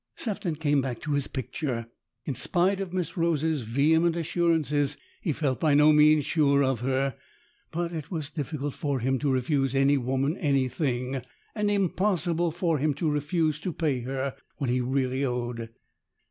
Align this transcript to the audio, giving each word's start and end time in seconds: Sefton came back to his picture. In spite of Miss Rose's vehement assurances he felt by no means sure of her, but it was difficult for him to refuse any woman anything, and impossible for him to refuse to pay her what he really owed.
Sefton 0.15 0.55
came 0.55 0.81
back 0.81 0.99
to 1.01 1.11
his 1.11 1.27
picture. 1.27 1.85
In 2.25 2.33
spite 2.33 2.79
of 2.81 2.91
Miss 2.91 3.15
Rose's 3.15 3.61
vehement 3.61 4.15
assurances 4.15 4.97
he 5.21 5.31
felt 5.31 5.59
by 5.59 5.75
no 5.75 5.93
means 5.93 6.25
sure 6.25 6.63
of 6.63 6.79
her, 6.79 7.15
but 7.69 7.91
it 7.91 8.09
was 8.09 8.31
difficult 8.31 8.73
for 8.73 8.99
him 8.99 9.19
to 9.19 9.31
refuse 9.31 9.75
any 9.75 9.97
woman 9.99 10.35
anything, 10.37 11.21
and 11.53 11.69
impossible 11.69 12.49
for 12.49 12.79
him 12.79 12.95
to 12.95 13.11
refuse 13.11 13.59
to 13.59 13.71
pay 13.71 13.99
her 13.99 14.33
what 14.57 14.71
he 14.71 14.81
really 14.81 15.23
owed. 15.23 15.69